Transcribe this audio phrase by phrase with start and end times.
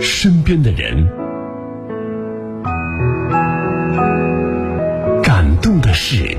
[0.00, 1.08] 身边的人，
[5.22, 6.38] 感动的事，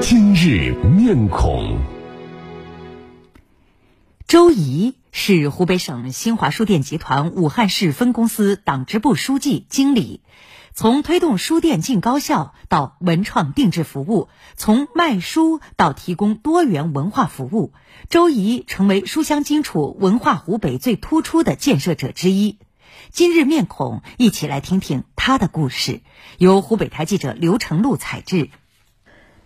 [0.00, 1.78] 今日面孔。
[4.26, 10.20] 周怡是湖北省新华书店集团武汉市分公司党支部书记、经理。
[10.76, 17.72] 从推动书店进高校到文创定制服务，从卖书到提供多元文化服务，
[18.08, 22.58] 周怡成为书香荆楚、文化湖北最突出的建设者之一。
[23.10, 26.00] 今日面孔，一起来听听他的故事。
[26.38, 28.50] 由湖北台记者刘成禄采制。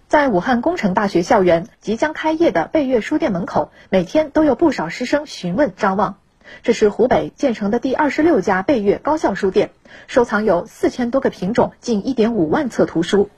[0.07, 6.17] 在武汉工程大学校园即将开业的贝悦书店门口，每天都有不少师生询问张望。
[6.63, 9.71] 这是湖北建成的第二十六家贝悦高校书店，
[10.07, 13.31] 收藏有四千多个品种、近一点五万册图书。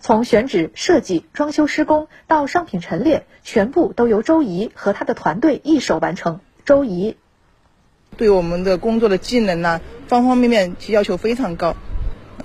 [0.00, 6.40] 从选址、设计、装修施工到商品陈列，全部都由周怡和他的团队一手完成。
[6.64, 7.16] 周怡
[8.16, 11.76] 对我们的工作的技能呢，方方面面其要求非常高。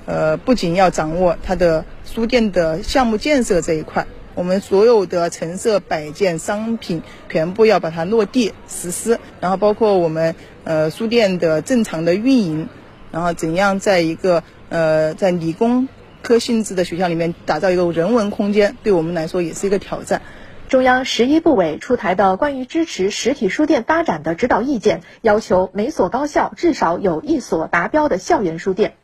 [0.06, 4.06] 呃，不仅要掌握他的书店的项目建设这一块。
[4.36, 12.70] 我们所有的陈设摆件商品全部要把它落地实施，然后包括我们呃书店的正常的运营，
[13.12, 15.88] 然后怎样在一个呃在理工
[16.22, 20.22] 科性质的学校里面打造一个人文空间，对我们来说也是一个挑战。
[20.68, 28.96] 中央十一部委出台的关于支持实体书店发展的指导意见，要求每所高校至少有一所达标的校园书店。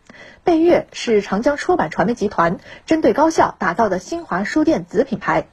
[0.44, 5.47] 贝悦是长江出版传媒集团针对高校打造的新华书店子品牌。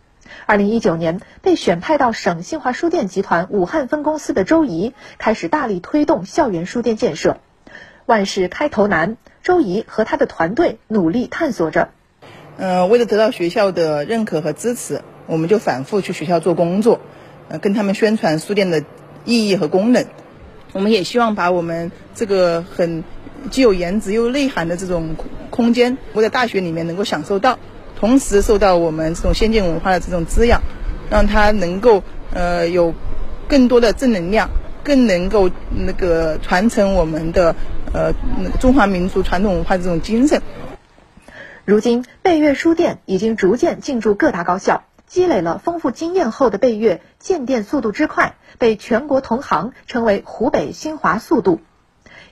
[0.47, 7.39] 二零一九年被选派到省新华书店集团武汉分公司的周怡，开始大力推动校园书店建设。
[8.06, 11.91] 万事开头难，周怡和他的团队努力探索着。
[12.56, 17.00] 嗯，为了得到学校的认可和支持，我们就反复去学校做工作，
[17.48, 18.84] 呃，跟他们宣传书店的
[19.24, 20.06] 意义和功能。
[20.72, 23.05] 我们也希望把我们这个很。
[23.48, 25.17] 既有颜值又有内涵的这种
[25.50, 27.58] 空间，我在大学里面能够享受到，
[27.98, 30.62] 同时受到我们这种先进文化的这种滋养，
[31.11, 32.02] 让它能够
[32.33, 32.95] 呃有
[33.48, 34.50] 更多的正能量，
[34.84, 37.56] 更能够那个传承我们的
[37.92, 38.12] 呃
[38.61, 40.42] 中华民族传统文化这种精神。
[41.64, 51.61] 如今，贝悦书店已经逐渐进驻各大高校，积累了丰富经验后的贝悦建店速度之快，被全国同行称为“湖北新华速度”。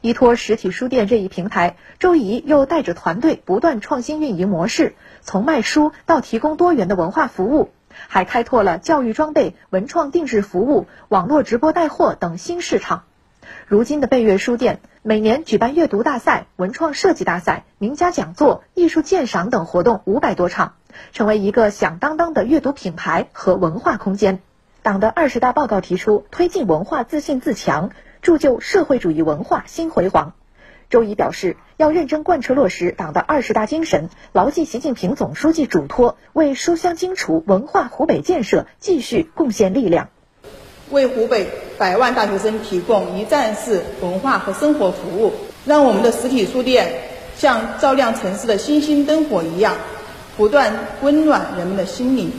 [0.07, 7.71] 依托实体书店这一平台，周怡又带着团队不断创新运营模式，从卖书到提供多元的文化服务，
[8.07, 13.03] 还开拓了教育装备、文创定制服务、网络直播带货等新市场。
[13.67, 20.75] 如今的贝悦书店每年举办阅读大赛、文创设计大赛、名家讲座、艺术鉴赏等活动五百多场，
[21.13, 24.39] 成为一个响当当的阅读品牌和文化空间。
[24.83, 27.91] 党的二十大报告提出，推进文化自信自强。
[28.27, 30.33] 铸就社会主义文化新辉煌。
[30.91, 40.09] 周怡表示，要认真贯彻落实党的二十大精神，牢记习近平总书记嘱托，为书香荆楚、文化湖北建设继续贡献力量，
[40.91, 41.47] 为湖北
[41.79, 45.33] 百万大学生提供一站式文化和生活服务，
[45.65, 46.95] 让我们的实体书店
[47.37, 49.77] 像照亮城市的星星灯火一样，
[50.37, 52.33] 不断温暖人们的心灵。